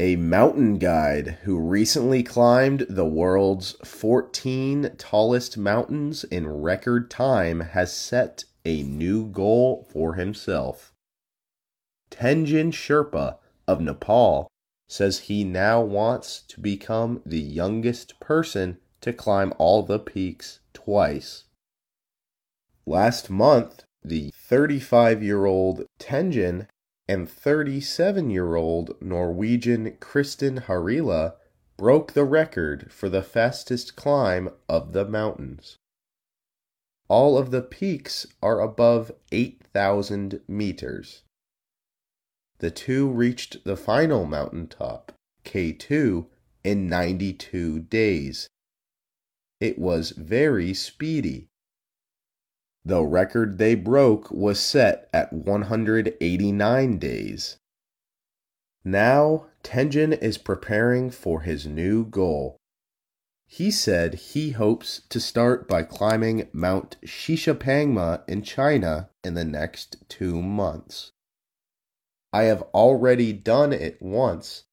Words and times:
A 0.00 0.16
mountain 0.16 0.78
guide 0.78 1.40
who 1.42 1.58
recently 1.58 2.22
climbed 2.22 2.86
the 2.88 3.04
world's 3.04 3.72
14 3.84 4.92
tallest 4.96 5.58
mountains 5.58 6.24
in 6.24 6.48
record 6.48 7.10
time 7.10 7.60
has 7.60 7.92
set 7.92 8.44
a 8.64 8.82
new 8.82 9.26
goal 9.26 9.86
for 9.92 10.14
himself. 10.14 10.94
Tenjen 12.10 12.72
Sherpa 12.72 13.36
of 13.68 13.82
Nepal 13.82 14.48
says 14.88 15.18
he 15.18 15.44
now 15.44 15.82
wants 15.82 16.44
to 16.48 16.62
become 16.62 17.20
the 17.26 17.38
youngest 17.38 18.18
person 18.20 18.78
to 19.02 19.12
climb 19.12 19.52
all 19.58 19.82
the 19.82 19.98
peaks 19.98 20.60
twice. 20.72 21.44
Last 22.86 23.28
month, 23.28 23.84
the 24.02 24.30
35 24.30 25.22
year 25.22 25.44
old 25.44 25.84
Tenjen 25.98 26.68
and 27.10 27.28
37 27.28 28.30
year 28.30 28.54
old 28.54 28.94
Norwegian 29.02 29.96
Kristin 29.98 30.66
Harila 30.66 31.34
broke 31.76 32.12
the 32.12 32.22
record 32.22 32.92
for 32.92 33.08
the 33.08 33.20
fastest 33.20 33.96
climb 33.96 34.48
of 34.68 34.92
the 34.92 35.04
mountains. 35.04 35.76
All 37.08 37.36
of 37.36 37.50
the 37.50 37.62
peaks 37.62 38.28
are 38.40 38.60
above 38.60 39.10
8,000 39.32 40.40
meters. 40.46 41.24
The 42.60 42.70
two 42.70 43.08
reached 43.10 43.64
the 43.64 43.76
final 43.76 44.24
mountaintop, 44.24 45.10
K2, 45.44 46.26
in 46.62 46.88
92 46.88 47.80
days. 47.80 48.48
It 49.58 49.80
was 49.80 50.10
very 50.10 50.72
speedy. 50.74 51.48
The 52.84 53.02
record 53.02 53.58
they 53.58 53.74
broke 53.74 54.30
was 54.30 54.58
set 54.58 55.08
at 55.12 55.32
189 55.32 56.98
days. 56.98 57.58
Now, 58.84 59.46
Tenjen 59.62 60.12
is 60.12 60.38
preparing 60.38 61.10
for 61.10 61.42
his 61.42 61.66
new 61.66 62.06
goal. 62.06 62.56
He 63.46 63.70
said 63.70 64.14
he 64.14 64.50
hopes 64.52 65.02
to 65.08 65.20
start 65.20 65.68
by 65.68 65.82
climbing 65.82 66.48
Mount 66.52 66.96
Shishapangma 67.04 68.22
in 68.28 68.42
China 68.42 69.10
in 69.22 69.34
the 69.34 69.44
next 69.44 69.96
two 70.08 70.40
months. 70.40 71.12
I 72.32 72.44
have 72.44 72.62
already 72.72 73.32
done 73.32 73.72
it 73.72 74.00
once, 74.00 74.64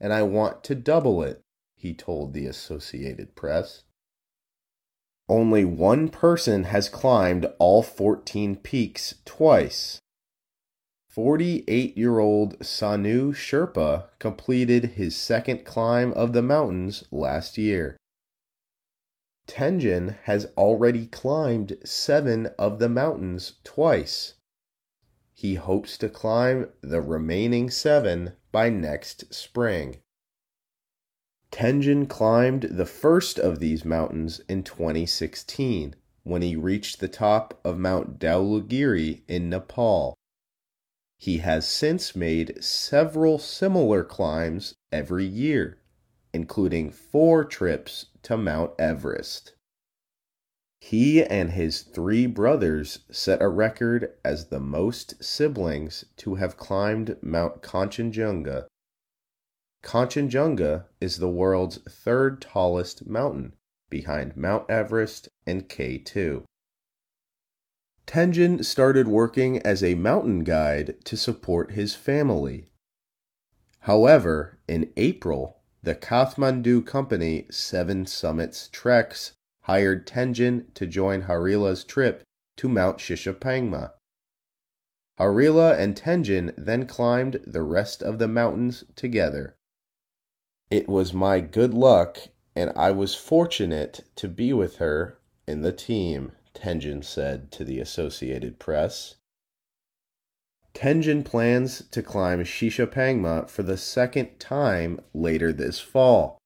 and 0.00 0.12
I 0.12 0.22
want 0.22 0.64
to 0.64 0.74
double 0.74 1.22
it, 1.22 1.42
he 1.76 1.94
told 1.94 2.32
the 2.32 2.46
Associated 2.46 3.36
Press. 3.36 3.84
Only 5.32 5.64
one 5.64 6.10
person 6.10 6.64
has 6.64 6.90
climbed 6.90 7.46
all 7.58 7.82
14 7.82 8.56
peaks 8.56 9.14
twice. 9.24 9.98
48 11.08 11.96
year 11.96 12.18
old 12.18 12.58
Sanu 12.58 13.32
Sherpa 13.32 14.08
completed 14.18 14.90
his 15.00 15.16
second 15.16 15.64
climb 15.64 16.12
of 16.12 16.34
the 16.34 16.42
mountains 16.42 17.04
last 17.10 17.56
year. 17.56 17.96
Tenjen 19.46 20.18
has 20.24 20.48
already 20.58 21.06
climbed 21.06 21.78
seven 21.82 22.48
of 22.58 22.78
the 22.78 22.90
mountains 22.90 23.54
twice. 23.64 24.34
He 25.32 25.54
hopes 25.54 25.96
to 25.96 26.10
climb 26.10 26.68
the 26.82 27.00
remaining 27.00 27.70
seven 27.70 28.34
by 28.52 28.68
next 28.68 29.32
spring. 29.32 30.01
Tenjen 31.52 32.08
climbed 32.08 32.62
the 32.62 32.86
first 32.86 33.38
of 33.38 33.60
these 33.60 33.84
mountains 33.84 34.40
in 34.48 34.62
2016 34.62 35.94
when 36.22 36.40
he 36.40 36.56
reached 36.56 36.98
the 36.98 37.08
top 37.08 37.60
of 37.62 37.78
Mount 37.78 38.18
Dhaulagiri 38.18 39.20
in 39.28 39.50
Nepal. 39.50 40.14
He 41.18 41.38
has 41.38 41.68
since 41.68 42.16
made 42.16 42.64
several 42.64 43.38
similar 43.38 44.02
climbs 44.02 44.74
every 44.90 45.26
year, 45.26 45.78
including 46.32 46.90
four 46.90 47.44
trips 47.44 48.06
to 48.22 48.38
Mount 48.38 48.72
Everest. 48.78 49.52
He 50.80 51.22
and 51.22 51.50
his 51.50 51.82
three 51.82 52.26
brothers 52.26 53.00
set 53.10 53.42
a 53.42 53.48
record 53.48 54.14
as 54.24 54.46
the 54.46 54.58
most 54.58 55.22
siblings 55.22 56.06
to 56.16 56.36
have 56.36 56.56
climbed 56.56 57.18
Mount 57.22 57.62
Kanchenjunga 57.62 58.68
Kanchenjunga 59.82 60.84
is 61.00 61.18
the 61.18 61.28
world's 61.28 61.78
third 61.88 62.40
tallest 62.40 63.06
mountain, 63.06 63.54
behind 63.90 64.36
Mount 64.36 64.70
Everest 64.70 65.28
and 65.46 65.68
K2. 65.68 66.44
Tenjen 68.06 68.64
started 68.64 69.08
working 69.08 69.58
as 69.58 69.82
a 69.82 69.94
mountain 69.94 70.44
guide 70.44 70.96
to 71.04 71.16
support 71.16 71.72
his 71.72 71.94
family. 71.94 72.70
However, 73.80 74.58
in 74.68 74.92
April, 74.96 75.58
the 75.82 75.96
Kathmandu 75.96 76.86
company 76.86 77.46
Seven 77.50 78.06
Summits 78.06 78.68
Treks 78.68 79.32
hired 79.62 80.06
Tenjen 80.06 80.72
to 80.74 80.86
join 80.86 81.22
Harila's 81.22 81.82
trip 81.84 82.22
to 82.56 82.68
Mount 82.68 82.98
Shishapangma. 82.98 83.92
Harila 85.18 85.78
and 85.78 85.96
Tenjen 85.96 86.54
then 86.56 86.86
climbed 86.86 87.40
the 87.46 87.62
rest 87.62 88.02
of 88.02 88.18
the 88.18 88.28
mountains 88.28 88.84
together. 88.94 89.56
It 90.72 90.88
was 90.88 91.12
my 91.12 91.40
good 91.40 91.74
luck, 91.74 92.16
and 92.56 92.72
I 92.74 92.92
was 92.92 93.14
fortunate 93.14 94.04
to 94.16 94.26
be 94.26 94.54
with 94.54 94.76
her 94.76 95.18
in 95.46 95.60
the 95.60 95.70
team, 95.70 96.32
Tenjen 96.54 97.02
said 97.04 97.52
to 97.52 97.62
the 97.62 97.78
Associated 97.78 98.58
Press. 98.58 99.16
Tenjen 100.72 101.24
plans 101.24 101.82
to 101.90 102.02
climb 102.02 102.42
Shishapangma 102.42 103.50
for 103.50 103.62
the 103.62 103.76
second 103.76 104.38
time 104.38 104.98
later 105.12 105.52
this 105.52 105.78
fall. 105.78 106.38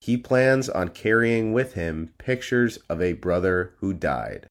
He 0.00 0.16
plans 0.16 0.68
on 0.68 0.90
carrying 0.90 1.52
with 1.52 1.74
him 1.74 2.14
pictures 2.18 2.76
of 2.88 3.02
a 3.02 3.14
brother 3.14 3.74
who 3.78 3.94
died. 3.94 4.46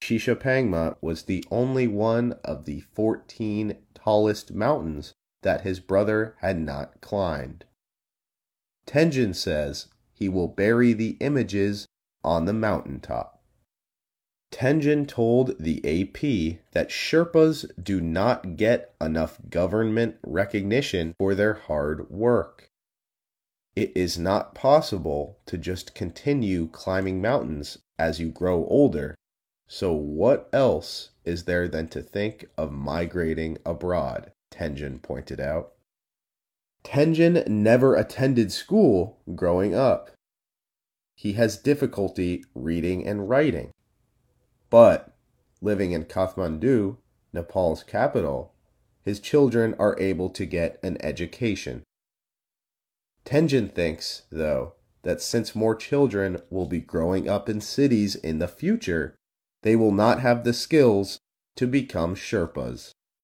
Shishapangma 0.00 0.96
was 1.00 1.24
the 1.24 1.44
only 1.50 1.88
one 1.88 2.34
of 2.44 2.66
the 2.66 2.82
14 2.94 3.76
tallest 3.96 4.54
mountains 4.54 5.12
that 5.42 5.62
his 5.62 5.80
brother 5.80 6.34
had 6.40 6.58
not 6.58 7.00
climbed. 7.00 7.64
Tenjen 8.86 9.34
says 9.34 9.86
he 10.12 10.28
will 10.28 10.48
bury 10.48 10.92
the 10.92 11.16
images 11.20 11.86
on 12.24 12.44
the 12.44 12.52
mountaintop. 12.52 13.42
Tenjen 14.50 15.06
told 15.06 15.54
the 15.60 15.78
AP 15.84 16.62
that 16.72 16.88
Sherpas 16.88 17.70
do 17.80 18.00
not 18.00 18.56
get 18.56 18.94
enough 19.00 19.38
government 19.50 20.16
recognition 20.22 21.14
for 21.18 21.34
their 21.34 21.54
hard 21.54 22.10
work. 22.10 22.70
It 23.76 23.92
is 23.94 24.18
not 24.18 24.54
possible 24.54 25.38
to 25.46 25.58
just 25.58 25.94
continue 25.94 26.66
climbing 26.66 27.20
mountains 27.20 27.78
as 27.98 28.18
you 28.18 28.30
grow 28.30 28.66
older, 28.66 29.14
so 29.68 29.92
what 29.92 30.48
else 30.52 31.10
is 31.24 31.44
there 31.44 31.68
than 31.68 31.88
to 31.88 32.02
think 32.02 32.46
of 32.56 32.72
migrating 32.72 33.58
abroad? 33.66 34.32
Tenjen 34.50 35.02
pointed 35.02 35.40
out. 35.40 35.72
Tenjen 36.84 37.46
never 37.46 37.94
attended 37.94 38.52
school 38.52 39.18
growing 39.34 39.74
up. 39.74 40.10
He 41.14 41.32
has 41.34 41.56
difficulty 41.56 42.44
reading 42.54 43.06
and 43.06 43.28
writing. 43.28 43.72
But 44.70 45.14
living 45.60 45.92
in 45.92 46.04
Kathmandu, 46.04 46.98
Nepal's 47.32 47.82
capital, 47.82 48.54
his 49.02 49.20
children 49.20 49.74
are 49.78 49.98
able 49.98 50.30
to 50.30 50.46
get 50.46 50.78
an 50.82 50.96
education. 51.00 51.82
Tenjen 53.24 53.72
thinks, 53.74 54.22
though, 54.30 54.74
that 55.02 55.20
since 55.20 55.54
more 55.54 55.74
children 55.74 56.40
will 56.50 56.66
be 56.66 56.80
growing 56.80 57.28
up 57.28 57.48
in 57.48 57.60
cities 57.60 58.14
in 58.14 58.38
the 58.38 58.48
future, 58.48 59.16
they 59.62 59.76
will 59.76 59.92
not 59.92 60.20
have 60.20 60.44
the 60.44 60.52
skills 60.52 61.18
to 61.56 61.66
become 61.66 62.14
Sherpas. 62.14 62.92